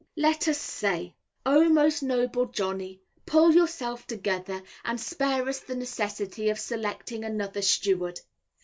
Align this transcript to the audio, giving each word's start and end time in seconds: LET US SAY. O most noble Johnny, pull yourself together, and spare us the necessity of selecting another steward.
LET 0.15 0.47
US 0.47 0.57
SAY. 0.59 1.13
O 1.45 1.69
most 1.69 2.01
noble 2.01 2.47
Johnny, 2.47 2.99
pull 3.27 3.53
yourself 3.53 4.07
together, 4.07 4.63
and 4.83 4.99
spare 4.99 5.47
us 5.47 5.59
the 5.59 5.75
necessity 5.75 6.49
of 6.49 6.59
selecting 6.59 7.23
another 7.23 7.61
steward. 7.61 8.19